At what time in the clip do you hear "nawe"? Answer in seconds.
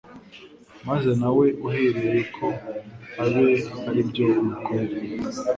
1.21-1.45